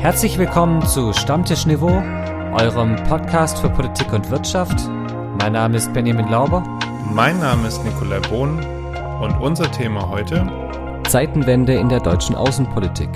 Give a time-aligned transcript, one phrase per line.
[0.00, 4.88] Herzlich willkommen zu Stammtisch Niveau, eurem Podcast für Politik und Wirtschaft.
[5.40, 6.62] Mein Name ist Benjamin Lauber.
[7.12, 8.64] Mein Name ist Nikolai Bohn
[9.20, 10.46] und unser Thema heute
[11.08, 13.08] Zeitenwende in der deutschen Außenpolitik.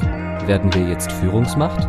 [0.48, 1.88] Werden wir jetzt Führungsmacht?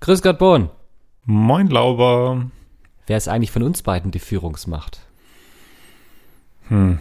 [0.00, 0.68] Grüß Gott, Bohn.
[1.24, 2.44] Moin Lauber.
[3.06, 5.00] Wer ist eigentlich von uns beiden die Führungsmacht?
[6.68, 6.98] Hm,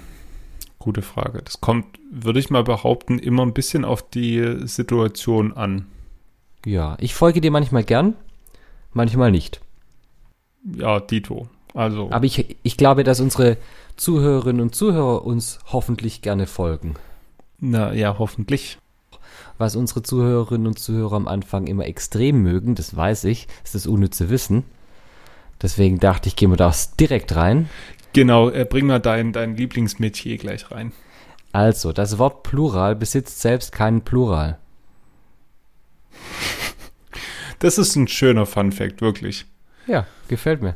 [0.86, 1.42] gute Frage.
[1.44, 5.88] Das kommt, würde ich mal behaupten, immer ein bisschen auf die Situation an.
[6.66, 8.16] Ja, ich folge dir manchmal gern,
[8.94, 9.60] manchmal nicht.
[10.64, 11.50] Ja, Dito.
[11.74, 12.10] Also.
[12.12, 13.58] Aber ich, ich glaube, dass unsere
[13.98, 16.96] Zuhörerinnen und Zuhörer uns hoffentlich gerne folgen.
[17.60, 18.78] Na ja, hoffentlich.
[19.58, 23.88] Was unsere Zuhörerinnen und Zuhörer am Anfang immer extrem mögen, das weiß ich, ist das
[23.88, 24.64] unnütze Wissen.
[25.62, 27.70] Deswegen dachte ich, gehen wir da direkt rein.
[28.16, 30.94] Genau, äh, bring mal dein, dein Lieblingsmetier gleich rein.
[31.52, 34.58] Also, das Wort Plural besitzt selbst keinen Plural.
[37.60, 39.46] Das ist ein schöner Fun Fact, wirklich.
[39.88, 40.76] Ja, gefällt mir.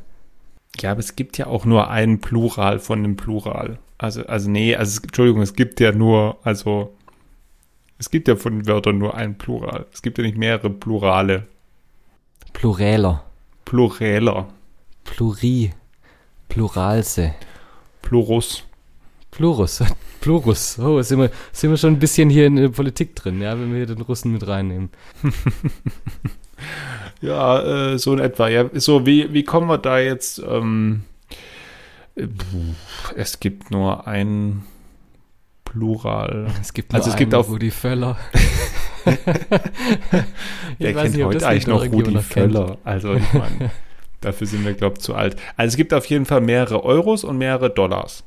[0.79, 3.79] Ja, aber es gibt ja auch nur ein Plural von dem Plural.
[3.97, 6.95] Also, also nee, also Entschuldigung, es gibt ja nur, also
[7.97, 9.87] es gibt ja von den Wörtern nur ein Plural.
[9.91, 11.47] Es gibt ja nicht mehrere Plurale.
[12.53, 13.25] Pluräler.
[13.65, 14.47] Pluräler.
[15.03, 15.73] Pluri.
[16.49, 17.33] Pluralse.
[18.01, 18.63] Plurus.
[19.31, 19.83] Plurus.
[20.21, 20.79] Plurus.
[20.79, 23.69] Oh, sind wir, sind wir schon ein bisschen hier in der Politik drin, ja, wenn
[23.69, 24.89] wir hier den Russen mit reinnehmen.
[27.21, 28.49] ja, äh, so in etwa.
[28.49, 30.39] Ja, so, wie, wie kommen wir da jetzt?
[30.39, 31.03] Ähm,
[33.15, 34.63] es gibt nur ein
[35.63, 36.47] Plural.
[36.59, 38.17] Es gibt nur also es gibt auch Rudi Völler.
[40.77, 42.65] Wer kennt nicht, heute eigentlich noch Rudi Völler?
[42.65, 42.77] Kennt.
[42.83, 43.71] Also ich meine,
[44.21, 45.35] dafür sind wir glaube ich zu alt.
[45.57, 48.23] Also es gibt auf jeden Fall mehrere Euros und mehrere Dollars.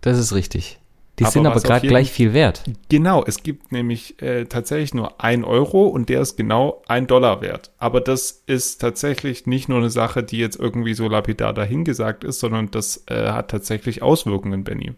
[0.00, 0.78] Das ist richtig.
[1.18, 2.64] Die aber sind aber gerade gleich viel wert.
[2.88, 7.42] Genau, es gibt nämlich äh, tatsächlich nur ein Euro und der ist genau ein Dollar
[7.42, 7.70] wert.
[7.78, 12.40] Aber das ist tatsächlich nicht nur eine Sache, die jetzt irgendwie so lapidar dahingesagt ist,
[12.40, 14.92] sondern das äh, hat tatsächlich Auswirkungen, Benny.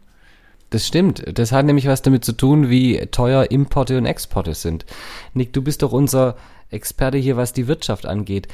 [0.71, 1.25] Das stimmt.
[1.37, 4.87] Das hat nämlich was damit zu tun, wie teuer Importe und Exporte sind.
[5.33, 6.37] Nick, du bist doch unser
[6.71, 8.49] Experte hier, was die Wirtschaft angeht.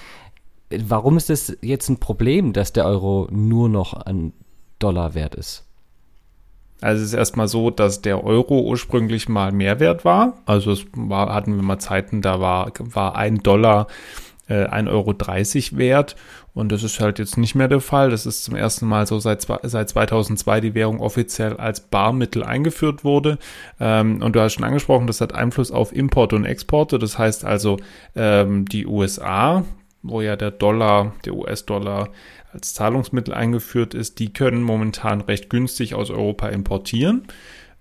[0.70, 4.32] Warum ist es jetzt ein Problem, dass der Euro nur noch ein
[4.78, 5.64] Dollar wert ist?
[6.80, 10.38] Also es ist erstmal so, dass der Euro ursprünglich mal Mehrwert war.
[10.46, 13.86] Also es war, hatten wir mal Zeiten, da war, war ein Dollar
[14.48, 16.16] äh, 1,30 Euro wert.
[16.52, 18.10] Und das ist halt jetzt nicht mehr der Fall.
[18.10, 23.04] Das ist zum ersten Mal so seit, seit 2002 die Währung offiziell als Barmittel eingeführt
[23.04, 23.38] wurde.
[23.78, 26.98] Ähm, und du hast schon angesprochen, das hat Einfluss auf Importe und Exporte.
[26.98, 27.76] Das heißt also,
[28.16, 29.64] ähm, die USA,
[30.02, 32.10] wo ja der Dollar, der US-Dollar
[32.52, 37.24] als Zahlungsmittel eingeführt ist, die können momentan recht günstig aus Europa importieren.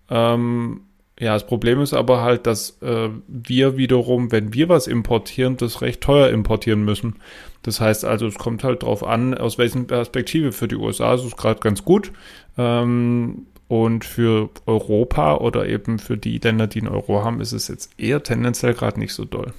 [0.09, 0.81] Ähm,
[1.19, 5.81] ja, das Problem ist aber halt, dass äh, wir wiederum, wenn wir was importieren, das
[5.81, 7.15] recht teuer importieren müssen.
[7.61, 10.53] Das heißt also, es kommt halt drauf an, aus welchen Perspektive.
[10.53, 12.13] Für die USA ist es gerade ganz gut.
[12.57, 17.67] Ähm, und für Europa oder eben für die Länder, die einen Euro haben, ist es
[17.67, 19.53] jetzt eher tendenziell gerade nicht so doll.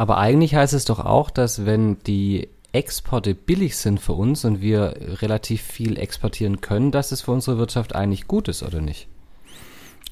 [0.00, 4.62] Aber eigentlich heißt es doch auch, dass wenn die Exporte billig sind für uns und
[4.62, 9.08] wir relativ viel exportieren können, dass es für unsere Wirtschaft eigentlich gut ist, oder nicht?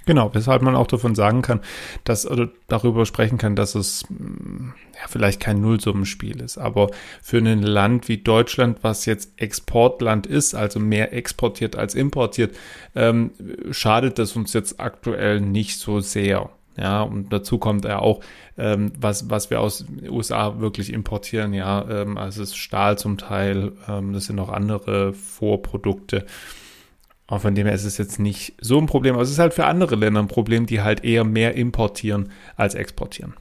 [0.04, 1.62] Genau, weshalb man auch davon sagen kann,
[2.04, 6.90] dass oder darüber sprechen kann, dass es mm, ja vielleicht kein Nullsummenspiel ist, aber
[7.22, 12.54] für ein Land wie Deutschland, was jetzt Exportland ist, also mehr exportiert als importiert,
[12.94, 13.30] ähm,
[13.70, 16.50] schadet das uns jetzt aktuell nicht so sehr.
[16.78, 18.20] Ja, und dazu kommt ja auch,
[18.56, 22.96] ähm, was, was wir aus den USA wirklich importieren, ja, ähm, also es ist Stahl
[22.96, 26.24] zum Teil, ähm, das sind auch andere Vorprodukte.
[27.26, 29.14] Und von dem her ist es jetzt nicht so ein Problem.
[29.14, 32.74] Aber es ist halt für andere Länder ein Problem, die halt eher mehr importieren als
[32.74, 33.34] exportieren.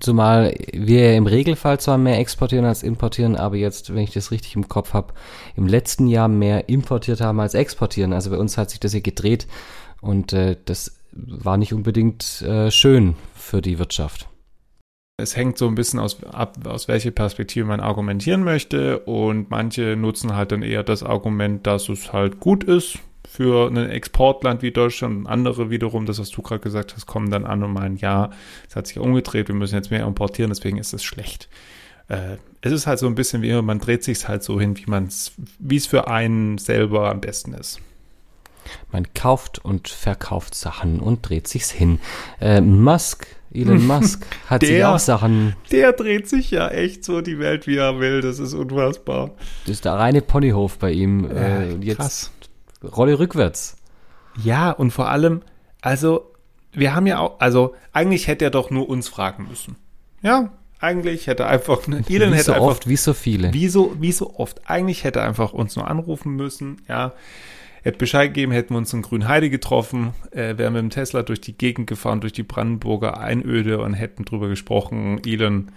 [0.00, 4.54] Zumal wir im Regelfall zwar mehr exportieren als importieren, aber jetzt, wenn ich das richtig
[4.56, 5.14] im Kopf habe,
[5.56, 8.12] im letzten Jahr mehr importiert haben als exportieren.
[8.12, 9.46] Also bei uns hat sich das hier gedreht
[10.02, 14.28] und äh, das war nicht unbedingt äh, schön für die Wirtschaft.
[15.16, 18.98] Es hängt so ein bisschen aus, ab, aus welcher Perspektive man argumentieren möchte.
[19.00, 23.76] Und manche nutzen halt dann eher das Argument, dass es halt gut ist für ein
[23.76, 25.18] Exportland wie Deutschland.
[25.18, 28.30] Und andere wiederum, das was du gerade gesagt hast, kommen dann an und meinen, ja,
[28.68, 31.48] es hat sich umgedreht, wir müssen jetzt mehr importieren, deswegen ist es schlecht.
[32.08, 34.76] Äh, es ist halt so ein bisschen wie immer, man dreht sich halt so hin,
[34.76, 34.86] wie
[35.58, 37.80] wie es für einen selber am besten ist.
[38.92, 42.00] Man kauft und verkauft Sachen und dreht sich's hin.
[42.40, 45.54] Äh, Musk Elon Musk hat der, sich auch Sachen.
[45.70, 48.20] Der dreht sich ja echt so die Welt, wie er will.
[48.20, 49.30] Das ist unfassbar.
[49.64, 51.30] Das ist der reine Ponyhof bei ihm.
[51.30, 52.30] Äh, jetzt krass.
[52.82, 53.76] Rolle rückwärts.
[54.42, 55.42] Ja, und vor allem,
[55.80, 56.32] also,
[56.72, 59.76] wir haben ja auch, also, eigentlich hätte er doch nur uns fragen müssen.
[60.22, 63.52] Ja, eigentlich hätte er einfach, Elon wie hätte so einfach, oft, wie so viele.
[63.52, 67.12] wie so, wie so oft, eigentlich hätte er einfach uns nur anrufen müssen, ja.
[67.84, 71.42] Hätte Bescheid gegeben, hätten wir uns in Grünheide getroffen, äh, wären mit dem Tesla durch
[71.42, 75.20] die Gegend gefahren, durch die Brandenburger Einöde und hätten drüber gesprochen.
[75.26, 75.70] Elon,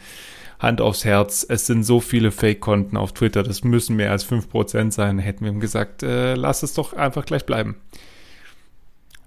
[0.58, 4.92] Hand aufs Herz, es sind so viele Fake-Konten auf Twitter, das müssen mehr als 5%
[4.92, 5.20] sein.
[5.20, 7.76] Hätten wir ihm gesagt, äh, lass es doch einfach gleich bleiben.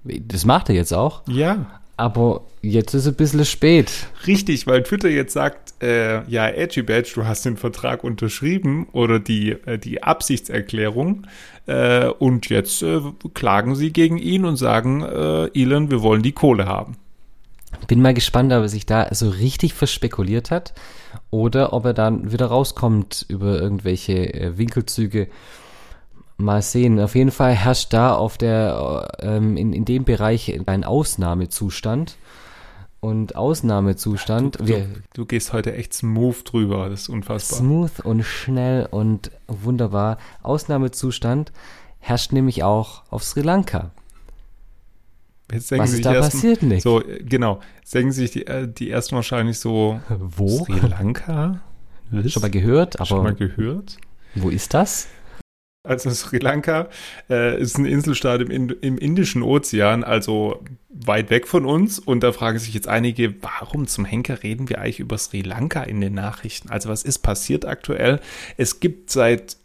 [0.02, 1.20] Das macht er jetzt auch.
[1.28, 4.06] Ja, Aber jetzt ist ein bisschen spät.
[4.26, 9.18] richtig, weil Twitter jetzt sagt, äh, ja, Edgy Badge, du hast den Vertrag unterschrieben oder
[9.18, 11.26] die, äh, die Absichtserklärung
[11.66, 13.02] äh, und jetzt äh,
[13.34, 16.96] klagen sie gegen ihn und sagen, äh, Elon, wir wollen die Kohle haben.
[17.86, 20.72] Bin mal gespannt, ob er sich da so richtig verspekuliert hat
[21.28, 25.28] oder ob er dann wieder rauskommt über irgendwelche äh, Winkelzüge.
[26.42, 26.98] Mal sehen.
[27.00, 32.16] Auf jeden Fall herrscht da auf der, äh, ähm, in, in dem Bereich ein Ausnahmezustand.
[33.00, 37.58] Und Ausnahmezustand, Du, wir, du gehst heute echt smooth drüber, das ist unfassbar.
[37.58, 40.18] smooth und schnell und wunderbar.
[40.42, 41.50] Ausnahmezustand
[41.98, 43.90] herrscht nämlich auch auf Sri Lanka.
[45.50, 46.82] Jetzt denken Was ist da passiert, Nick?
[46.82, 47.60] So, äh, genau.
[47.80, 50.64] Jetzt denken sich die, äh, die ersten wahrscheinlich so, Wo?
[50.64, 51.60] Sri Lanka?
[52.10, 52.30] Was?
[52.32, 53.96] Schon mal gehört, aber Schon mal gehört?
[54.34, 55.08] wo ist das?
[55.82, 56.88] Also Sri Lanka
[57.30, 61.98] äh, ist ein Inselstaat im, im Indischen Ozean, also weit weg von uns.
[61.98, 65.82] Und da fragen sich jetzt einige, warum zum Henker reden wir eigentlich über Sri Lanka
[65.82, 66.68] in den Nachrichten?
[66.68, 68.20] Also was ist passiert aktuell?
[68.58, 69.56] Es gibt seit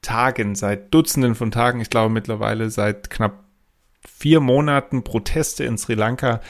[0.00, 3.44] Tagen, seit Dutzenden von Tagen, ich glaube mittlerweile seit knapp
[4.06, 6.40] vier Monaten Proteste in Sri Lanka,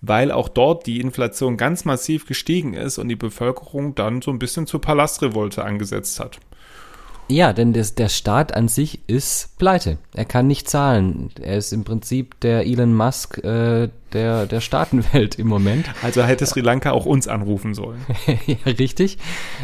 [0.00, 4.38] weil auch dort die Inflation ganz massiv gestiegen ist und die Bevölkerung dann so ein
[4.38, 6.38] bisschen zur Palastrevolte angesetzt hat.
[7.28, 9.98] Ja, denn das, der Staat an sich ist pleite.
[10.14, 11.30] Er kann nicht zahlen.
[11.40, 15.86] Er ist im Prinzip der Elon Musk äh, der, der Staatenwelt im Moment.
[16.04, 18.00] Also hätte Sri Lanka auch uns anrufen sollen.
[18.46, 19.18] ja, richtig.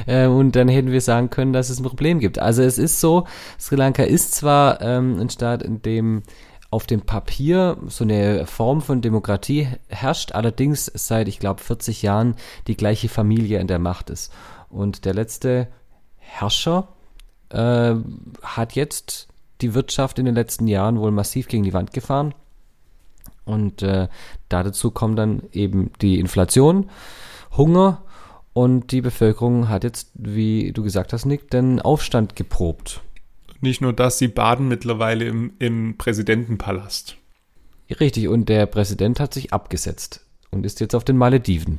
[0.07, 2.41] Äh, und dann hätten wir sagen können, dass es ein Problem gibt.
[2.41, 3.29] Also es ist so,
[3.61, 6.23] Sri Lanka ist zwar ähm, ein Staat, in dem
[6.73, 12.35] auf dem Papier so eine Form von Demokratie herrscht, allerdings seit, ich glaube, 40 Jahren
[12.67, 14.33] die gleiche Familie in der Macht ist.
[14.69, 15.69] Und der letzte
[16.17, 16.89] Herrscher
[17.53, 17.95] äh,
[18.43, 19.29] hat jetzt
[19.61, 22.35] die Wirtschaft in den letzten Jahren wohl massiv gegen die Wand gefahren.
[23.45, 24.09] Und äh,
[24.49, 26.91] dazu kommt dann eben die Inflation,
[27.57, 28.03] Hunger
[28.53, 33.01] und die Bevölkerung hat jetzt, wie du gesagt hast, Nick, den Aufstand geprobt.
[33.61, 37.17] Nicht nur das, sie baden mittlerweile im, im Präsidentenpalast.
[38.01, 41.79] Richtig, und der Präsident hat sich abgesetzt und ist jetzt auf den Malediven.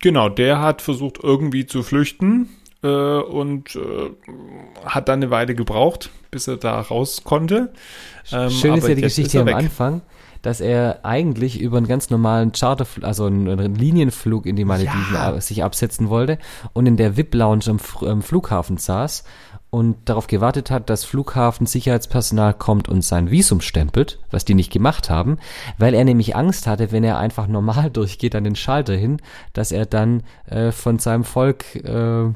[0.00, 2.48] Genau, der hat versucht irgendwie zu flüchten
[2.82, 4.10] äh, und äh,
[4.84, 7.72] hat dann eine Weile gebraucht, bis er da raus konnte.
[8.32, 9.56] Ähm, Schön ist ja die Geschichte am weg.
[9.56, 10.02] Anfang,
[10.42, 15.34] dass er eigentlich über einen ganz normalen Charter, also einen, Linienflug in die Malediven Ja.
[15.34, 16.38] äh, sich absetzen wollte
[16.72, 19.24] und in der VIP-Lounge am, am Flughafen saß
[19.70, 25.10] und darauf gewartet hat, dass Flughafensicherheitspersonal kommt und sein Visum stempelt, was die nicht gemacht
[25.10, 25.38] haben,
[25.76, 29.20] weil er nämlich Angst hatte, wenn er einfach normal durchgeht an den Schalter hin,
[29.52, 32.32] dass er dann äh, von seinem Volk äh,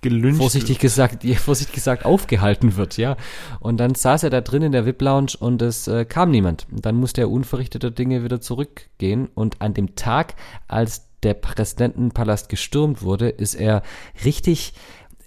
[0.00, 0.38] Gelünscht.
[0.38, 3.16] vorsichtig gesagt, ja, vorsichtig gesagt aufgehalten wird, ja.
[3.60, 6.66] Und dann saß er da drin in der VIP-Lounge und es äh, kam niemand.
[6.70, 9.28] Und dann musste er unverrichteter Dinge wieder zurückgehen.
[9.34, 10.34] Und an dem Tag,
[10.68, 13.82] als der Präsidentenpalast gestürmt wurde, ist er
[14.24, 14.72] richtig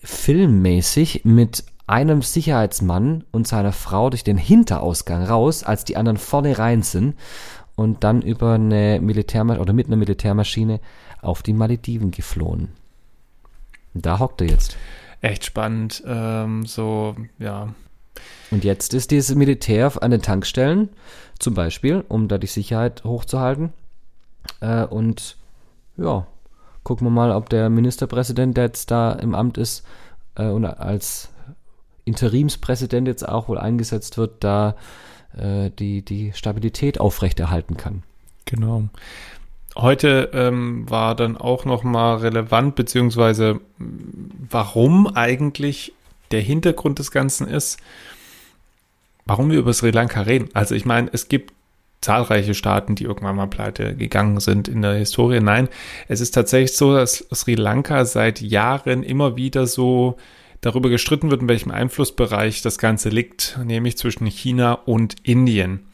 [0.04, 6.58] filmmäßig mit einem Sicherheitsmann und seiner Frau durch den Hinterausgang raus, als die anderen vorne
[6.58, 7.16] rein sind
[7.76, 10.80] und dann über eine Militärmaschine oder mit einer Militärmaschine
[11.22, 12.70] auf die Malediven geflohen.
[13.94, 14.78] Da hockt er jetzt.
[15.22, 16.04] Echt spannend.
[16.06, 17.74] Ähm, so, ja.
[18.52, 20.90] Und jetzt ist dieses Militär an den Tankstellen,
[21.40, 23.74] zum Beispiel, um da die Sicherheit hochzuhalten.
[24.60, 25.38] Äh, und
[25.98, 26.28] ja,
[26.84, 29.86] gucken wir mal, ob der Ministerpräsident, der jetzt da im Amt ist
[30.36, 31.30] äh, und als
[32.06, 34.76] Interimspräsident jetzt auch wohl eingesetzt wird, da
[35.38, 38.04] äh, die, die Stabilität aufrechterhalten kann.
[38.46, 38.90] Genau.
[39.76, 43.60] Heute ähm, war dann auch nochmal relevant, beziehungsweise
[44.50, 45.94] warum eigentlich
[46.32, 47.80] der Hintergrund des Ganzen ist,
[49.26, 50.50] warum wir über Sri Lanka reden.
[50.54, 51.54] Also ich meine, es gibt
[52.02, 55.40] zahlreiche Staaten, die irgendwann mal pleite gegangen sind in der Historie.
[55.40, 55.70] Nein,
[56.08, 60.18] es ist tatsächlich so, dass Sri Lanka seit Jahren immer wieder so
[60.62, 65.88] darüber gestritten wird, in welchem Einflussbereich das Ganze liegt, nämlich zwischen China und Indien.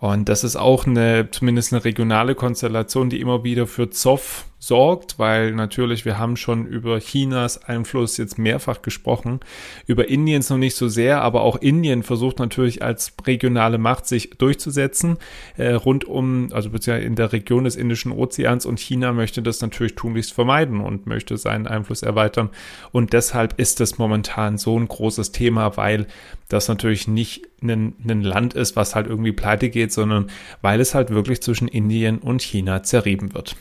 [0.00, 5.18] Und das ist auch eine, zumindest eine regionale Konstellation, die immer wieder für Zoff sorgt,
[5.18, 9.40] weil natürlich wir haben schon über Chinas Einfluss jetzt mehrfach gesprochen,
[9.86, 14.30] über Indiens noch nicht so sehr, aber auch Indien versucht natürlich als regionale Macht sich
[14.30, 15.16] durchzusetzen
[15.56, 19.62] äh, rund um, also beziehungsweise in der Region des Indischen Ozeans und China möchte das
[19.62, 22.50] natürlich tunlichst vermeiden und möchte seinen Einfluss erweitern.
[22.92, 26.06] Und deshalb ist das momentan so ein großes Thema, weil
[26.48, 30.30] das natürlich nicht ein, ein Land ist, was halt irgendwie pleite geht, sondern
[30.62, 33.56] weil es halt wirklich zwischen Indien und China zerrieben wird.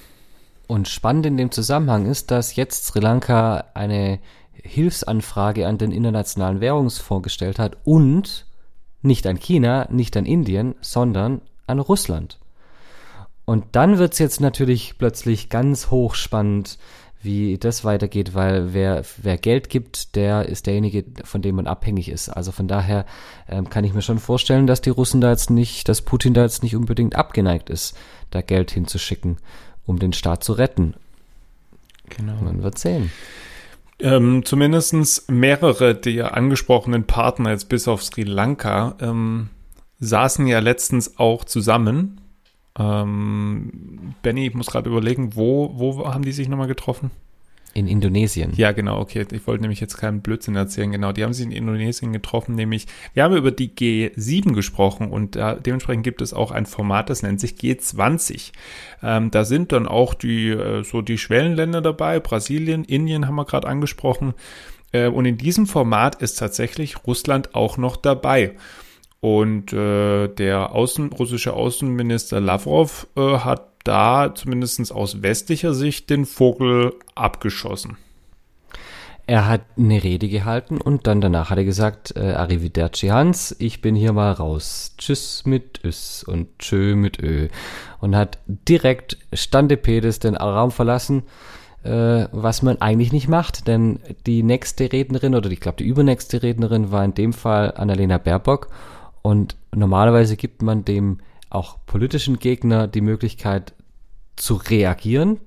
[0.68, 4.20] Und spannend in dem Zusammenhang ist, dass jetzt Sri Lanka eine
[4.54, 8.46] Hilfsanfrage an den Internationalen Währungsfonds gestellt hat und
[9.02, 12.40] nicht an China, nicht an Indien, sondern an Russland.
[13.46, 16.78] Und dann wird's jetzt natürlich plötzlich ganz hochspannend,
[17.22, 22.10] wie das weitergeht, weil wer, wer Geld gibt, der ist derjenige, von dem man abhängig
[22.10, 22.30] ist.
[22.30, 23.06] Also von daher
[23.48, 26.44] ähm, kann ich mir schon vorstellen, dass die Russen da jetzt nicht, dass Putin da
[26.44, 27.98] jetzt nicht unbedingt abgeneigt ist,
[28.32, 29.38] da Geld hinzuschicken
[29.90, 30.94] um den Staat zu retten.
[32.10, 32.36] Genau.
[32.42, 33.12] Man wird sehen.
[34.00, 39.50] Ähm, zumindest mehrere der angesprochenen Partner, jetzt bis auf Sri Lanka, ähm,
[40.00, 42.19] saßen ja letztens auch zusammen.
[42.80, 47.12] Ähm, Benny, ich muss gerade überlegen, wo, wo haben die sich nochmal getroffen?
[47.76, 48.54] In Indonesien.
[48.56, 49.28] Ja, genau, okay.
[49.32, 50.92] Ich wollte nämlich jetzt keinen Blödsinn erzählen.
[50.92, 55.36] Genau, die haben sich in Indonesien getroffen, nämlich, wir haben über die G7 gesprochen und
[55.36, 58.54] da, dementsprechend gibt es auch ein Format, das nennt sich G20.
[59.04, 63.46] Ähm, da sind dann auch die, äh, so die Schwellenländer dabei, Brasilien, Indien haben wir
[63.46, 64.34] gerade angesprochen.
[64.92, 68.56] Äh, und in diesem Format ist tatsächlich Russland auch noch dabei.
[69.22, 76.26] Und äh, der Außen, russische Außenminister Lavrov äh, hat da zumindest aus westlicher Sicht den
[76.26, 77.98] Vogel abgeschossen.
[79.30, 83.80] Er hat eine Rede gehalten und dann danach hat er gesagt, äh, Arrivederci Hans, ich
[83.80, 84.96] bin hier mal raus.
[84.98, 87.48] Tschüss mit Üs und Tschö mit Ö.
[88.00, 91.24] Und hat direkt Standepedes den Raum verlassen,
[91.84, 96.42] äh, was man eigentlich nicht macht, denn die nächste Rednerin oder ich glaube die übernächste
[96.42, 98.70] Rednerin war in dem Fall Annalena Baerbock
[99.22, 103.74] und normalerweise gibt man dem auch politischen Gegner die Möglichkeit
[104.36, 105.40] zu reagieren.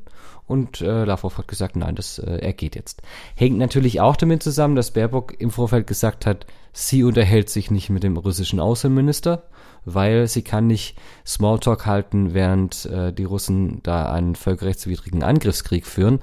[0.46, 3.00] Und äh, Lavrov hat gesagt, nein, das äh, er geht jetzt.
[3.36, 7.90] Hängt natürlich auch damit zusammen, dass Baerbock im Vorfeld gesagt hat, sie unterhält sich nicht
[7.90, 9.44] mit dem russischen Außenminister,
[9.84, 16.18] weil sie kann nicht Smalltalk halten, während äh, die Russen da einen völkerrechtswidrigen Angriffskrieg führen.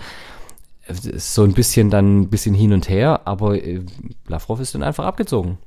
[0.88, 3.82] So ein bisschen dann ein bisschen hin und her, aber äh,
[4.28, 5.58] Lavrov ist dann einfach abgezogen.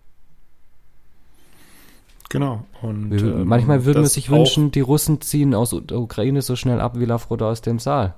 [2.33, 2.65] Genau.
[2.81, 6.81] Und ähm, manchmal würde man sich wünschen, die Russen ziehen aus der Ukraine so schnell
[6.81, 8.15] ab wie Lavrov aus dem Saal.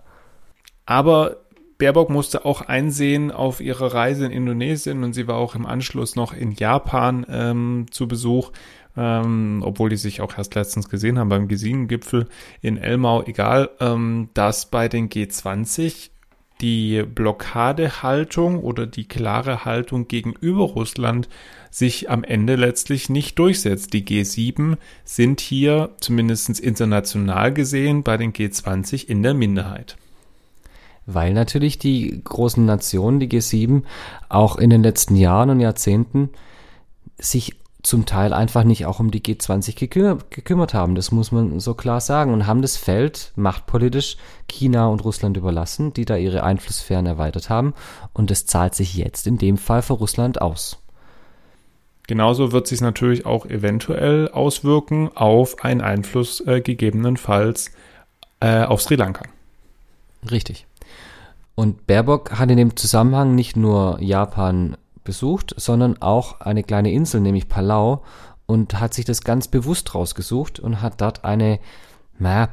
[0.86, 1.38] Aber
[1.78, 6.14] Baerbock musste auch einsehen auf ihrer Reise in Indonesien und sie war auch im Anschluss
[6.14, 8.52] noch in Japan ähm, zu Besuch,
[8.96, 12.28] ähm, obwohl die sich auch erst letztens gesehen haben beim G7-Gipfel
[12.60, 16.10] in Elmau, egal, ähm, dass bei den G20
[16.60, 21.28] die Blockadehaltung oder die klare Haltung gegenüber Russland
[21.70, 23.92] sich am Ende letztlich nicht durchsetzt.
[23.92, 29.96] Die G7 sind hier zumindest international gesehen bei den G20 in der Minderheit.
[31.06, 33.82] Weil natürlich die großen Nationen, die G7,
[34.28, 36.30] auch in den letzten Jahren und Jahrzehnten
[37.18, 40.94] sich zum Teil einfach nicht auch um die G20 gekü gekümmert haben.
[40.94, 42.32] Das muss man so klar sagen.
[42.32, 44.16] Und haben das Feld machtpolitisch
[44.48, 47.74] China und Russland überlassen, die da ihre Einflusssphären erweitert haben.
[48.12, 50.78] Und das zahlt sich jetzt in dem Fall für Russland aus.
[52.06, 57.70] Genauso wird sich natürlich auch eventuell auswirken auf einen Einfluss äh, gegebenenfalls
[58.40, 59.24] äh, auf Sri Lanka.
[60.30, 60.66] Richtig.
[61.54, 67.20] Und Baerbock hat in dem Zusammenhang nicht nur Japan besucht, sondern auch eine kleine Insel,
[67.20, 68.02] nämlich Palau,
[68.46, 71.60] und hat sich das ganz bewusst rausgesucht und hat dort eine,
[72.18, 72.48] naja,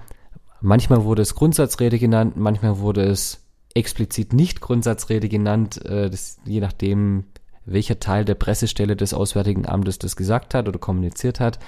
[0.62, 3.42] manchmal wurde es Grundsatzrede genannt, manchmal wurde es
[3.74, 7.26] explizit nicht Grundsatzrede genannt, äh, das, je nachdem,
[7.66, 11.60] welcher Teil der Pressestelle des Auswärtigen Amtes das gesagt hat oder kommuniziert hat.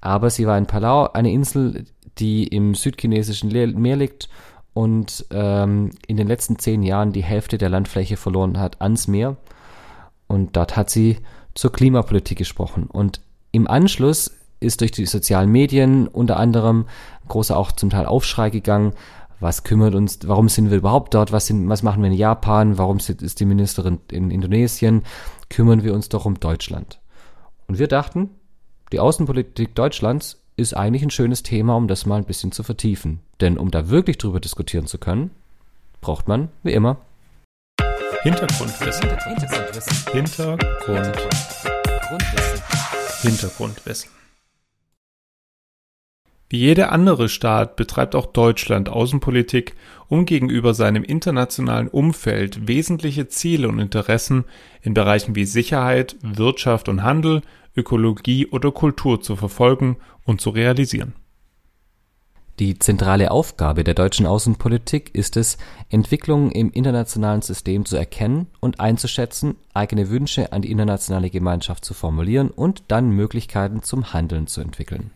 [0.00, 1.86] Aber sie war in Palau, eine Insel,
[2.18, 4.28] die im südchinesischen Meer liegt
[4.74, 9.36] und ähm, in den letzten zehn Jahren die Hälfte der Landfläche verloren hat ans Meer.
[10.28, 11.18] Und dort hat sie
[11.54, 12.84] zur Klimapolitik gesprochen.
[12.84, 13.20] Und
[13.50, 14.30] im Anschluss
[14.60, 16.86] ist durch die sozialen Medien unter anderem
[17.26, 18.92] großer auch zum Teil Aufschrei gegangen,
[19.40, 22.76] was kümmert uns, warum sind wir überhaupt dort, was, sind, was machen wir in Japan,
[22.76, 25.02] warum ist die Ministerin in Indonesien,
[25.48, 27.00] kümmern wir uns doch um Deutschland.
[27.68, 28.30] Und wir dachten,
[28.92, 33.20] die Außenpolitik Deutschlands ist eigentlich ein schönes Thema, um das mal ein bisschen zu vertiefen.
[33.40, 35.30] Denn um da wirklich drüber diskutieren zu können,
[36.00, 36.96] braucht man, wie immer,
[38.22, 39.08] Hintergrundwissen.
[39.08, 40.12] Hintergrundwissen.
[40.12, 40.60] Hintergrund.
[40.86, 42.62] Hintergrundwissen.
[43.22, 44.10] Hintergrundwissen.
[46.48, 49.76] Wie jeder andere Staat betreibt auch Deutschland Außenpolitik,
[50.08, 54.46] um gegenüber seinem internationalen Umfeld wesentliche Ziele und Interessen
[54.82, 57.42] in Bereichen wie Sicherheit, Wirtschaft und Handel,
[57.76, 61.14] Ökologie oder Kultur zu verfolgen und zu realisieren.
[62.58, 65.58] Die zentrale Aufgabe der deutschen Außenpolitik ist es,
[65.90, 71.94] Entwicklungen im internationalen System zu erkennen und einzuschätzen, eigene Wünsche an die internationale Gemeinschaft zu
[71.94, 75.12] formulieren und dann Möglichkeiten zum Handeln zu entwickeln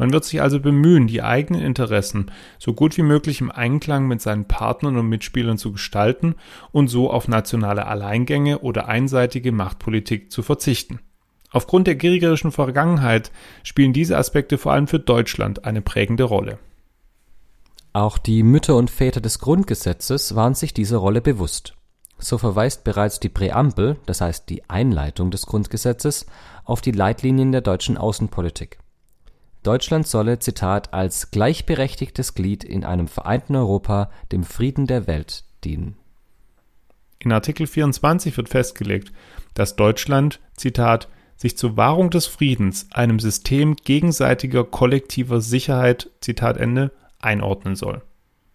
[0.00, 4.22] man wird sich also bemühen, die eigenen Interessen so gut wie möglich im Einklang mit
[4.22, 6.36] seinen Partnern und Mitspielern zu gestalten
[6.72, 11.00] und so auf nationale Alleingänge oder einseitige Machtpolitik zu verzichten.
[11.50, 16.58] Aufgrund der kriegerischen Vergangenheit spielen diese Aspekte vor allem für Deutschland eine prägende Rolle.
[17.92, 21.74] Auch die Mütter und Väter des Grundgesetzes waren sich dieser Rolle bewusst.
[22.18, 26.26] So verweist bereits die Präambel, das heißt die Einleitung des Grundgesetzes,
[26.64, 28.78] auf die Leitlinien der deutschen Außenpolitik.
[29.62, 35.96] Deutschland solle, Zitat, als gleichberechtigtes Glied in einem vereinten Europa dem Frieden der Welt dienen.
[37.18, 39.12] In Artikel 24 wird festgelegt,
[39.54, 41.08] dass Deutschland, Zitat,
[41.40, 48.02] sich zur Wahrung des Friedens einem System gegenseitiger kollektiver Sicherheit, Zitat Ende, einordnen soll.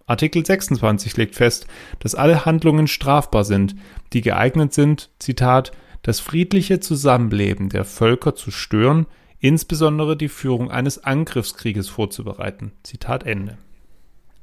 [0.06, 1.66] Artikel 26 legt fest,
[1.98, 3.76] dass alle Handlungen strafbar sind,
[4.14, 5.72] die geeignet sind, Zitat,
[6.04, 9.08] das friedliche Zusammenleben der Völker zu stören,
[9.40, 12.74] insbesondere die Führung eines Angriffskrieges vorzubereiten.
[12.84, 13.58] Zitat Ende.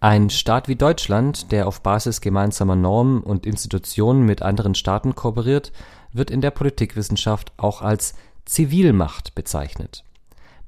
[0.00, 5.70] Ein Staat wie Deutschland, der auf Basis gemeinsamer Normen und Institutionen mit anderen Staaten kooperiert,
[6.12, 10.04] wird in der Politikwissenschaft auch als Zivilmacht bezeichnet.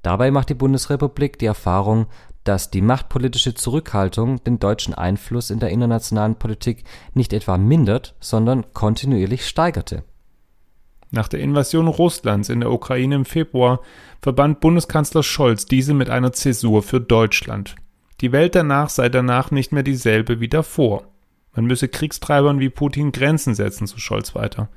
[0.02, 2.07] Dabei macht die Bundesrepublik die Erfahrung,
[2.45, 8.73] dass die machtpolitische Zurückhaltung den deutschen Einfluss in der internationalen Politik nicht etwa mindert, sondern
[8.75, 10.04] kontinuierlich steigerte
[11.14, 13.81] nach der Invasion Russlands in der Ukraine im Februar
[14.21, 17.76] verband Bundeskanzler Scholz diese mit einer Zäsur für Deutschland.
[18.21, 21.04] Die Welt danach sei danach nicht mehr dieselbe wie davor.
[21.54, 24.69] Man müsse Kriegstreibern wie Putin Grenzen setzen, so Scholz weiter.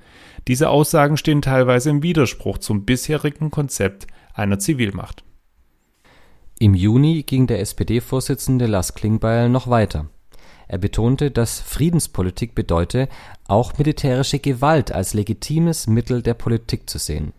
[0.48, 5.24] Diese Aussagen stehen teilweise im Widerspruch zum bisherigen Konzept einer Zivilmacht.
[6.57, 10.07] Im Juni ging der SPD-Vorsitzende Lars Klingbeil noch weiter.
[10.70, 13.10] Er betonte, dass Friedenspolitik bedeute,
[13.48, 17.33] auch militärische Gewalt als legitimes Mittel der Politik zu sehen.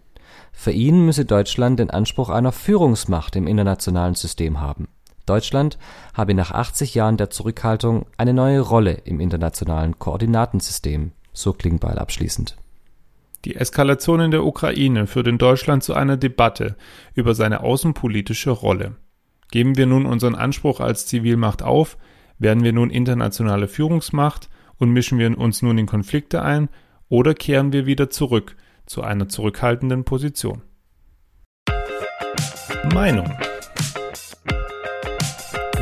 [0.52, 4.88] Für ihn müsse Deutschland den Anspruch einer Führungsmacht im internationalen System haben.
[5.26, 5.78] Deutschland
[6.14, 12.56] habe nach 80 Jahren der Zurückhaltung eine neue Rolle im internationalen Koordinatensystem, so Klingbeil abschließend.
[13.44, 16.76] Die Eskalation in der Ukraine führt in Deutschland zu einer Debatte
[17.14, 18.96] über seine außenpolitische Rolle.
[19.50, 21.96] Geben wir nun unseren Anspruch als Zivilmacht auf,
[22.38, 26.68] werden wir nun internationale Führungsmacht und mischen wir uns nun in Konflikte ein
[27.08, 30.62] oder kehren wir wieder zurück zu einer zurückhaltenden Position?
[32.92, 33.32] Meinung.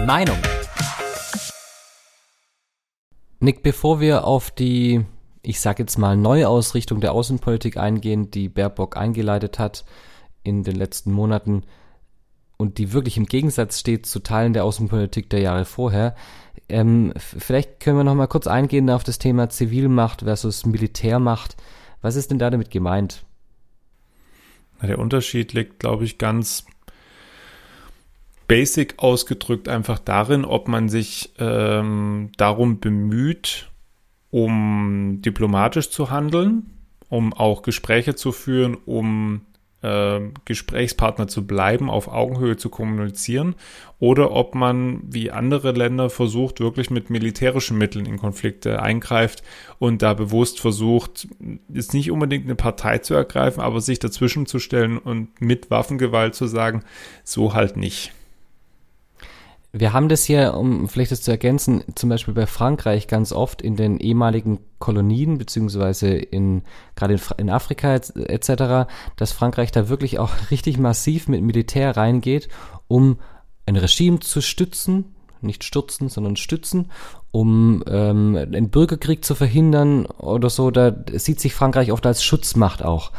[0.06, 0.38] Meinung.
[3.40, 5.04] Nick, bevor wir auf die,
[5.46, 9.84] ich sag jetzt mal, Neuausrichtung der Außenpolitik eingehen, die Baerbock eingeleitet hat
[10.42, 11.62] in den letzten Monaten
[12.56, 16.16] und die wirklich im Gegensatz steht zu Teilen der Außenpolitik der Jahre vorher,
[16.68, 21.56] ähm, vielleicht können wir noch mal kurz eingehen auf das Thema Zivilmacht versus Militärmacht.
[22.02, 23.24] Was ist denn da damit gemeint?
[24.82, 26.66] Der Unterschied liegt, glaube ich, ganz
[28.48, 33.70] basic ausgedrückt einfach darin, ob man sich ähm, darum bemüht,
[34.30, 36.70] um diplomatisch zu handeln,
[37.08, 39.42] um auch Gespräche zu führen, um
[39.82, 43.54] äh, Gesprächspartner zu bleiben, auf Augenhöhe zu kommunizieren,
[43.98, 49.42] oder ob man wie andere Länder versucht, wirklich mit militärischen Mitteln in Konflikte eingreift
[49.78, 51.28] und da bewusst versucht,
[51.72, 56.34] ist nicht unbedingt eine Partei zu ergreifen, aber sich dazwischen zu stellen und mit Waffengewalt
[56.34, 56.82] zu sagen,
[57.24, 58.12] so halt nicht.
[59.78, 63.60] Wir haben das hier, um vielleicht das zu ergänzen, zum Beispiel bei Frankreich ganz oft
[63.60, 66.62] in den ehemaligen Kolonien, beziehungsweise in,
[66.94, 72.48] gerade in, in Afrika etc., dass Frankreich da wirklich auch richtig massiv mit Militär reingeht,
[72.88, 73.18] um
[73.66, 76.90] ein Regime zu stützen, nicht stürzen, sondern stützen,
[77.30, 80.70] um ähm, einen Bürgerkrieg zu verhindern oder so.
[80.70, 83.12] Da sieht sich Frankreich oft als Schutzmacht auch.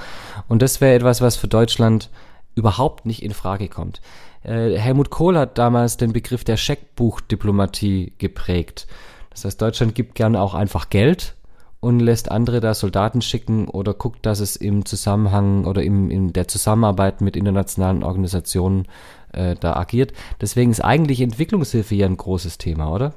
[0.48, 2.10] Und das wäre etwas, was für Deutschland
[2.56, 4.02] überhaupt nicht in Frage kommt.
[4.48, 8.88] Äh, Helmut Kohl hat damals den Begriff der Scheckbuchdiplomatie geprägt.
[9.30, 11.36] Das heißt, Deutschland gibt gerne auch einfach Geld
[11.80, 16.34] und lässt andere da Soldaten schicken oder guckt, dass es im Zusammenhang oder im, in
[16.34, 18.88] der Zusammenarbeit mit internationalen Organisationen
[19.34, 20.14] äh, da agiert.
[20.42, 23.14] Deswegen ist eigentlich Entwicklungshilfe ja ein großes Thema, oder?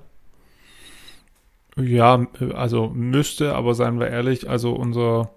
[1.77, 5.31] Ja, also müsste, aber seien wir ehrlich, also unser,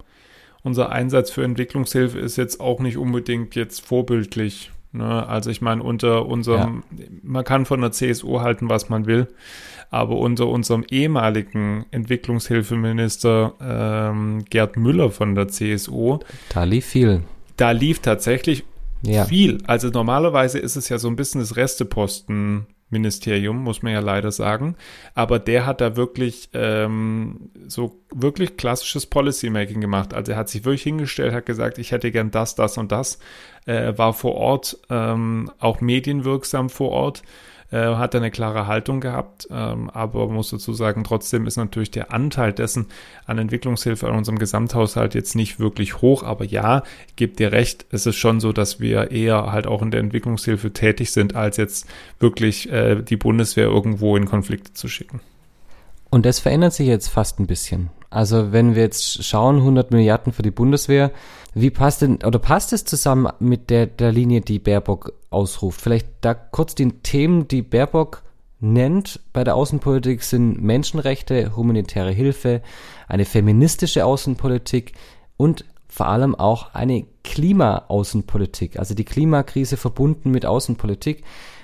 [0.62, 5.26] unser Einsatz für Entwicklungshilfe ist jetzt auch nicht unbedingt jetzt vorbildlich Ne?
[5.26, 7.04] Also ich meine, unter unserem, ja.
[7.22, 9.28] man kann von der CSU halten, was man will,
[9.90, 16.20] aber unter unserem ehemaligen Entwicklungshilfeminister ähm, Gerd Müller von der CSU.
[16.48, 17.22] Da lief viel.
[17.56, 18.64] Da lief tatsächlich
[19.02, 19.24] ja.
[19.24, 19.58] viel.
[19.66, 24.32] Also normalerweise ist es ja so ein bisschen das Resteposten Ministerium, muss man ja leider
[24.32, 24.76] sagen.
[25.14, 30.14] Aber der hat da wirklich ähm, so wirklich klassisches Policymaking gemacht.
[30.14, 33.18] Also er hat sich wirklich hingestellt, hat gesagt, ich hätte gern das, das und das.
[33.66, 37.22] Er war vor Ort, ähm, auch medienwirksam vor Ort
[37.74, 42.12] äh, hat eine klare Haltung gehabt, ähm, aber muss dazu sagen, trotzdem ist natürlich der
[42.12, 42.86] Anteil dessen
[43.26, 46.84] an Entwicklungshilfe an unserem Gesamthaushalt jetzt nicht wirklich hoch, aber ja,
[47.16, 50.72] gebe dir recht, es ist schon so, dass wir eher halt auch in der Entwicklungshilfe
[50.72, 51.88] tätig sind, als jetzt
[52.20, 55.20] wirklich äh, die Bundeswehr irgendwo in Konflikte zu schicken.
[56.10, 57.90] Und das verändert sich jetzt fast ein bisschen.
[58.08, 61.10] Also wenn wir jetzt schauen, 100 Milliarden für die Bundeswehr,
[61.54, 65.80] wie passt denn, oder passt es zusammen mit der, der Linie, die Baerbock ausruft?
[65.80, 68.22] Vielleicht da kurz die Themen, die Baerbock
[68.60, 72.62] nennt bei der Außenpolitik sind Menschenrechte, humanitäre Hilfe,
[73.08, 74.92] eine feministische Außenpolitik
[75.36, 81.22] und vor allem auch eine Klima-Außenpolitik, also die Klimakrise verbunden mit Außenpolitik.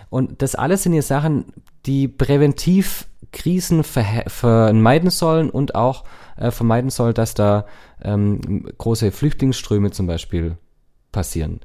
[0.08, 1.46] Und das alles sind ja Sachen,
[1.86, 6.04] die präventiv Krisen vermeiden sollen und auch
[6.36, 7.66] äh, vermeiden soll, dass da
[8.02, 10.56] ähm, große Flüchtlingsströme zum Beispiel
[11.12, 11.60] passieren.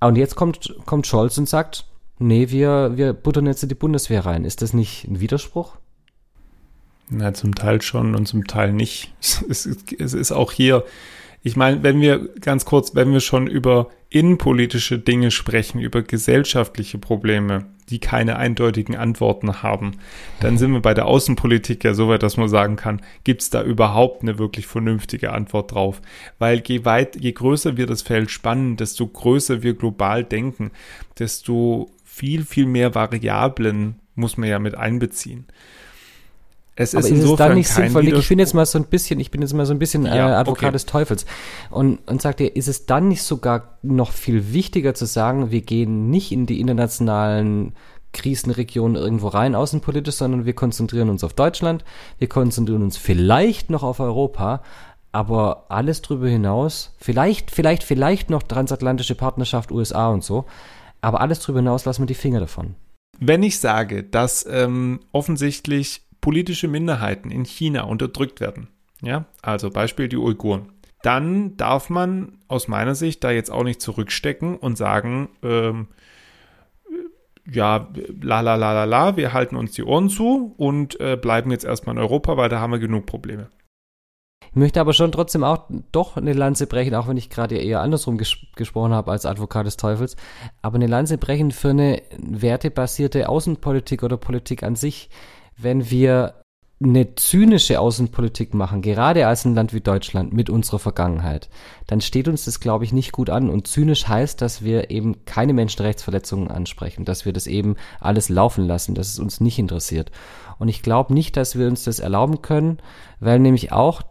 [0.00, 1.86] Und jetzt kommt, kommt Scholz und sagt,
[2.18, 4.44] nee, wir, wir buttern jetzt in die Bundeswehr rein.
[4.44, 5.76] Ist das nicht ein Widerspruch?
[7.08, 9.12] Na, zum Teil schon und zum Teil nicht.
[9.48, 10.84] Es ist, es ist auch hier,
[11.46, 16.98] ich meine, wenn wir ganz kurz, wenn wir schon über innenpolitische Dinge sprechen, über gesellschaftliche
[16.98, 19.92] Probleme, die keine eindeutigen Antworten haben,
[20.40, 23.50] dann sind wir bei der Außenpolitik ja so weit, dass man sagen kann, gibt es
[23.50, 26.02] da überhaupt eine wirklich vernünftige Antwort drauf?
[26.40, 30.72] Weil je weit, je größer wir das Feld spannen, desto größer wir global denken,
[31.16, 35.46] desto viel, viel mehr Variablen muss man ja mit einbeziehen.
[36.78, 38.06] Es ist, ist es dann nicht sinnvoll?
[38.06, 40.14] Ich bin jetzt mal so ein bisschen, ich bin jetzt mal so ein bisschen ja,
[40.14, 40.72] äh, Advokat okay.
[40.72, 41.26] des Teufels
[41.70, 45.62] und, und sagt dir, ist es dann nicht sogar noch viel wichtiger zu sagen, wir
[45.62, 47.72] gehen nicht in die internationalen
[48.12, 51.82] Krisenregionen irgendwo rein außenpolitisch, sondern wir konzentrieren uns auf Deutschland,
[52.18, 54.62] wir konzentrieren uns vielleicht noch auf Europa,
[55.12, 60.44] aber alles drüber hinaus, vielleicht, vielleicht, vielleicht noch transatlantische Partnerschaft USA und so,
[61.00, 62.74] aber alles drüber hinaus lassen wir die Finger davon.
[63.18, 68.66] Wenn ich sage, dass ähm, offensichtlich politische Minderheiten in China unterdrückt werden,
[69.00, 70.72] ja, also Beispiel die Uiguren,
[71.04, 75.86] dann darf man aus meiner Sicht da jetzt auch nicht zurückstecken und sagen, ähm,
[77.48, 81.52] ja, la la la la la, wir halten uns die Ohren zu und äh, bleiben
[81.52, 83.48] jetzt erstmal in Europa, weil da haben wir genug Probleme.
[84.50, 87.82] Ich möchte aber schon trotzdem auch doch eine Lanze brechen, auch wenn ich gerade eher
[87.82, 90.16] andersrum ges gesprochen habe als Advokat des Teufels,
[90.60, 95.08] aber eine Lanze brechen für eine wertebasierte Außenpolitik oder Politik an sich,
[95.56, 96.34] wenn wir
[96.82, 101.48] eine zynische Außenpolitik machen, gerade als ein Land wie Deutschland mit unserer Vergangenheit,
[101.86, 103.48] dann steht uns das, glaube ich, nicht gut an.
[103.48, 108.66] Und zynisch heißt, dass wir eben keine Menschenrechtsverletzungen ansprechen, dass wir das eben alles laufen
[108.66, 110.10] lassen, dass es uns nicht interessiert.
[110.58, 112.78] Und ich glaube nicht, dass wir uns das erlauben können,
[113.20, 114.02] weil nämlich auch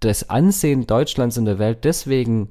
[0.00, 2.50] das Ansehen Deutschlands in der Welt deswegen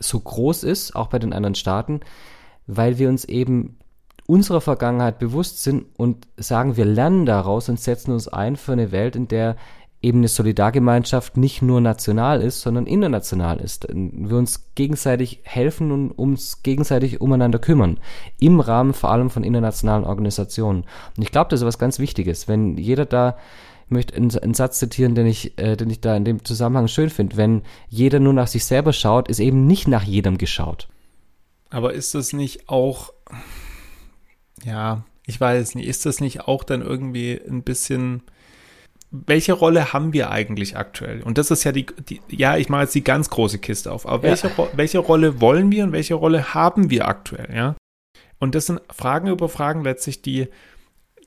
[0.00, 2.00] so groß ist, auch bei den anderen Staaten,
[2.66, 3.78] weil wir uns eben
[4.26, 8.92] unserer Vergangenheit bewusst sind und sagen, wir lernen daraus und setzen uns ein für eine
[8.92, 9.56] Welt, in der
[10.04, 13.86] eben eine Solidargemeinschaft nicht nur national ist, sondern international ist.
[13.90, 17.98] Wir uns gegenseitig helfen und uns gegenseitig umeinander kümmern.
[18.38, 20.84] Im Rahmen vor allem von internationalen Organisationen.
[21.16, 22.48] Und ich glaube, das ist was ganz Wichtiges.
[22.48, 23.38] Wenn jeder da,
[23.86, 27.08] ich möchte einen, Satz zitieren, den ich, äh, den ich da in dem Zusammenhang schön
[27.08, 27.38] finde.
[27.38, 30.88] Wenn jeder nur nach sich selber schaut, ist eben nicht nach jedem geschaut.
[31.70, 33.12] Aber ist das nicht auch
[34.64, 38.22] ja, ich weiß nicht, ist das nicht auch dann irgendwie ein bisschen,
[39.10, 41.22] welche Rolle haben wir eigentlich aktuell?
[41.22, 44.06] Und das ist ja die, die ja, ich mache jetzt die ganz große Kiste auf,
[44.06, 44.30] aber ja.
[44.30, 47.76] welche, welche Rolle wollen wir und welche Rolle haben wir aktuell, ja?
[48.38, 50.48] Und das sind Fragen über Fragen letztlich, die,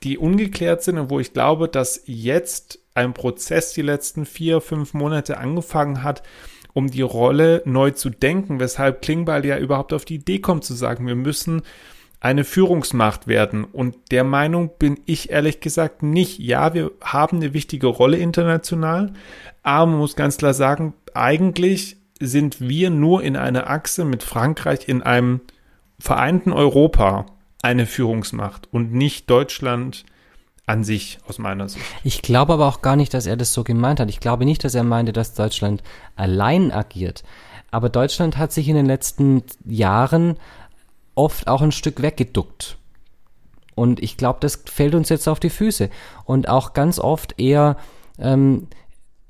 [0.03, 4.93] die ungeklärt sind und wo ich glaube, dass jetzt ein Prozess die letzten vier, fünf
[4.93, 6.21] Monate angefangen hat,
[6.73, 10.75] um die Rolle neu zu denken, weshalb Klingbeil ja überhaupt auf die Idee kommt zu
[10.75, 11.63] sagen, wir müssen
[12.19, 13.63] eine Führungsmacht werden.
[13.63, 16.39] Und der Meinung bin ich ehrlich gesagt nicht.
[16.39, 19.13] Ja, wir haben eine wichtige Rolle international,
[19.63, 24.87] aber man muss ganz klar sagen, eigentlich sind wir nur in einer Achse mit Frankreich
[24.87, 25.41] in einem
[25.99, 27.27] vereinten Europa
[27.61, 30.05] eine Führungsmacht und nicht Deutschland
[30.65, 31.85] an sich aus meiner Sicht.
[32.03, 34.09] Ich glaube aber auch gar nicht, dass er das so gemeint hat.
[34.09, 35.81] Ich glaube nicht, dass er meinte, dass Deutschland
[36.15, 37.23] allein agiert.
[37.71, 40.35] Aber Deutschland hat sich in den letzten Jahren
[41.17, 42.77] oft auch ein Stück weggeduckt.
[43.75, 45.89] Und ich glaube, das fällt uns jetzt auf die Füße.
[46.25, 47.77] Und auch ganz oft eher
[48.17, 48.67] ähm,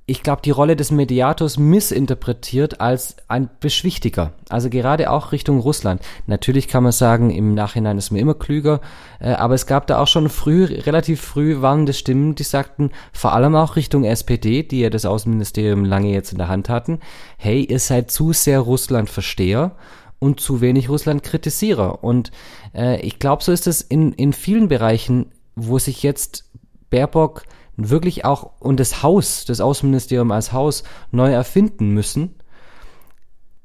[0.09, 4.31] ich glaube, die Rolle des Mediators missinterpretiert als ein Beschwichtiger.
[4.47, 6.01] Also gerade auch Richtung Russland.
[6.27, 8.79] Natürlich kann man sagen, im Nachhinein ist man immer klüger,
[9.19, 13.33] äh, aber es gab da auch schon früh, relativ früh warnende Stimmen, die sagten, vor
[13.33, 16.99] allem auch Richtung SPD, die ja das Außenministerium lange jetzt in der Hand hatten,
[17.37, 19.75] hey, ihr seid zu sehr Russland-Versteher
[20.19, 22.03] und zu wenig Russland-Kritisierer.
[22.03, 22.31] Und
[22.73, 26.45] äh, ich glaube, so ist es in, in vielen Bereichen, wo sich jetzt
[26.89, 27.43] Baerbock
[27.75, 32.35] wirklich auch und das Haus, das Außenministerium als Haus neu erfinden müssen.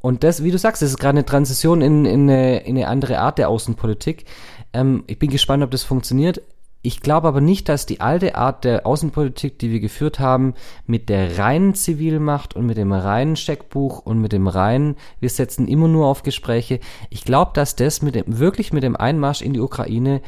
[0.00, 2.88] Und das, wie du sagst, das ist gerade eine Transition in, in, eine, in eine
[2.88, 4.26] andere Art der Außenpolitik.
[4.72, 6.42] Ähm, ich bin gespannt, ob das funktioniert.
[6.84, 11.08] Ich glaube aber nicht, dass die alte Art der Außenpolitik, die wir geführt haben, mit
[11.08, 15.86] der reinen Zivilmacht und mit dem reinen Scheckbuch und mit dem reinen, wir setzen immer
[15.86, 16.80] nur auf Gespräche.
[17.08, 20.22] Ich glaube, dass das mit dem, wirklich mit dem Einmarsch in die Ukraine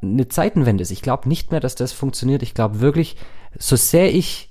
[0.00, 0.90] eine Zeitenwende ist.
[0.90, 2.42] Ich glaube nicht mehr, dass das funktioniert.
[2.42, 3.16] Ich glaube wirklich,
[3.58, 4.48] so sehr ich,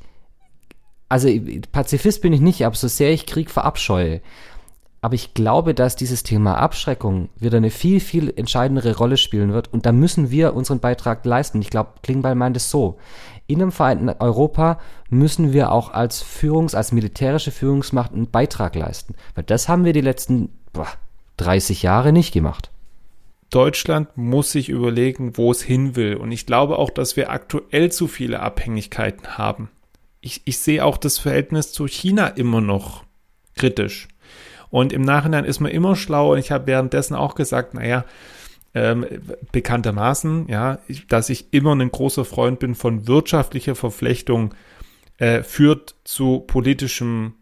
[1.10, 1.28] also
[1.72, 4.22] Pazifist bin ich nicht, aber so sehr ich Krieg verabscheue,
[5.02, 9.72] aber ich glaube, dass dieses Thema Abschreckung wieder eine viel, viel entscheidendere Rolle spielen wird.
[9.72, 11.62] Und da müssen wir unseren Beitrag leisten.
[11.62, 12.98] Ich glaube, Klingbeil meint es so.
[13.46, 14.80] In einem vereinten Europa
[15.10, 19.16] müssen wir auch als Führungs-, als militärische Führungsmacht einen Beitrag leisten.
[19.36, 20.88] Weil das haben wir die letzten boah,
[21.38, 22.72] 30 Jahre nicht gemacht.
[23.50, 26.16] Deutschland muss sich überlegen, wo es hin will.
[26.16, 29.70] Und ich glaube auch, dass wir aktuell zu viele Abhängigkeiten haben.
[30.22, 33.06] Ich, ich sehe auch das Verhältnis zu China immer noch
[33.56, 34.08] kritisch.
[34.70, 36.34] Und im Nachhinein ist man immer schlauer.
[36.34, 38.06] Und ich habe währenddessen auch gesagt, naja,
[38.74, 39.06] ähm,
[39.52, 44.54] bekanntermaßen, ja, dass ich immer ein großer Freund bin von wirtschaftlicher Verflechtung,
[45.18, 47.34] äh, führt zu politischem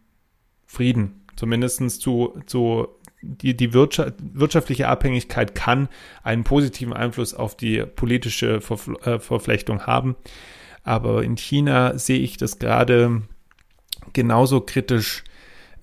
[0.66, 1.26] Frieden.
[1.36, 2.88] Zumindest zu, zu
[3.22, 5.90] die, die Wirtschaft, wirtschaftliche Abhängigkeit kann
[6.24, 10.16] einen positiven Einfluss auf die politische Verfl äh, Verflechtung haben.
[10.84, 13.24] Aber in China sehe ich das gerade
[14.14, 15.24] genauso kritisch,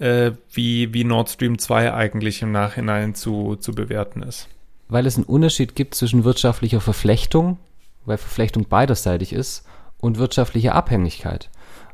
[0.02, 4.48] äh, wie, wie Nord Stream 2 eigentlich im Nachhinein zu, zu bewerten ist.
[4.88, 7.58] Weil es einen Unterschied gibt zwischen wirtschaftlicher Verflechtung,
[8.04, 9.64] weil Verflechtung beiderseitig ist,
[9.98, 11.48] und wirtschaftlicher Abhängigkeit.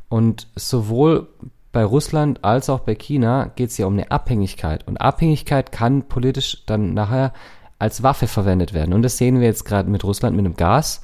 [0.09, 1.29] Und sowohl
[1.71, 4.89] bei Russland als auch bei China geht es ja um eine Abhängigkeit.
[4.89, 7.35] Und Abhängigkeit kann politisch dann nachher
[7.79, 8.95] als Waffe verwendet werden.
[8.95, 11.03] Und das sehen wir jetzt gerade mit Russland, mit dem Gas.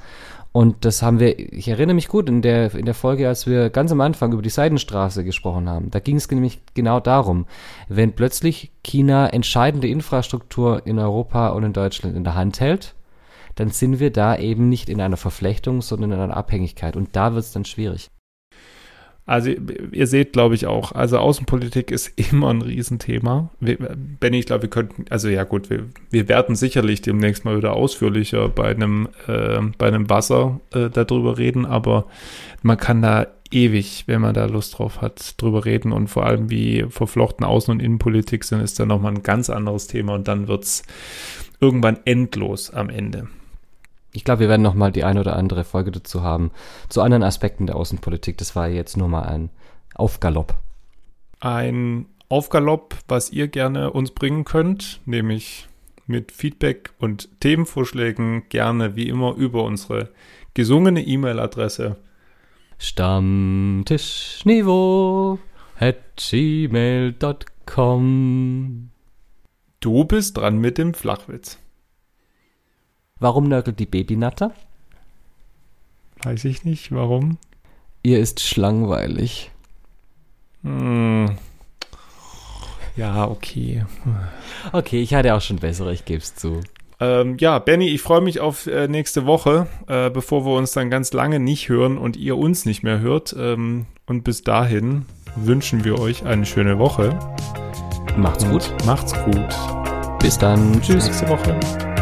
[0.57, 3.71] Und das haben wir, ich erinnere mich gut in der, in der Folge, als wir
[3.71, 5.90] ganz am Anfang über die Seidenstraße gesprochen haben.
[5.90, 7.47] Da ging es nämlich genau darum,
[7.88, 12.95] wenn plötzlich China entscheidende Infrastruktur in Europa und in Deutschland in der Hand hält,
[13.57, 16.95] dann sind wir da eben nicht in einer Verflechtung, sondern in einer Abhängigkeit.
[16.95, 18.12] Und da wird es dann schwierig.
[19.27, 23.51] Also ihr seht, glaube ich, auch, also Außenpolitik ist immer ein Riesenthema.
[23.61, 23.79] Wir,
[24.21, 27.73] Benny, ich glaube, wir könnten, also ja gut, wir, wir werden sicherlich demnächst mal wieder
[27.73, 32.07] ausführlicher bei einem, äh, bei einem Wasser äh, darüber reden, aber
[32.63, 36.51] man kann da ewig, wenn man da Lust drauf hat, drüber reden und vor allem
[36.51, 40.49] wie verflochten Außen- und Innenpolitik sind, ist dann nochmal ein ganz anderes Thema und dann
[40.49, 40.83] wird's
[41.61, 43.29] irgendwann endlos am Ende
[44.14, 46.50] ich glaube, wir werden noch mal die ein oder andere Folge dazu haben,
[46.88, 48.38] zu anderen Aspekten der Außenpolitik.
[48.38, 49.50] Das war jetzt nur mal ein
[49.94, 50.55] Aufgalopp.
[51.40, 55.66] Ein Aufgalopp, was ihr gerne uns bringen könnt, nämlich
[56.07, 60.11] mit Feedback und Themenvorschlägen gerne wie immer über unsere
[60.55, 61.96] gesungene E-Mail-Adresse
[62.79, 65.38] Stammtischniveau
[65.79, 67.31] at gmail.com
[69.81, 71.59] Du bist dran mit dem Flachwitz.
[73.20, 74.53] Warum nörgelt die Babynatter?
[76.22, 77.38] Weiß ich nicht, warum.
[78.03, 79.50] Ihr ist schlangweilig.
[80.62, 81.37] Hm.
[82.96, 83.85] Ja, okay.
[84.72, 86.61] Okay, ich hatte auch schon bessere, ich gebe es zu.
[87.00, 90.90] Ähm, ja, Benny, ich freue mich auf äh, nächste Woche, äh, bevor wir uns dann
[90.90, 93.35] ganz lange nicht hören und ihr uns nicht mehr hört.
[93.38, 97.18] Ähm, und bis dahin wünschen wir euch eine schöne Woche.
[98.16, 98.72] Macht's gut.
[98.87, 99.48] Macht's gut.
[100.20, 100.81] Bis dann.
[100.81, 101.07] Tschüss.
[101.07, 101.93] Nächste Woche.